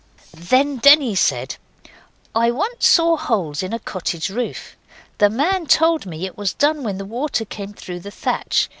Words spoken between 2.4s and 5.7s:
once saw holes in a cottage roof. The man